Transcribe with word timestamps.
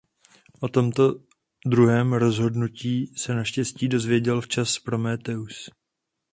O 0.61 0.67
tomto 0.69 1.23
druhém 1.65 2.13
rozhodnutí 2.13 3.13
se 3.17 3.35
naštěstí 3.35 3.87
dozvěděl 3.87 4.41
včas 4.41 4.79
Prométheus. 4.79 5.69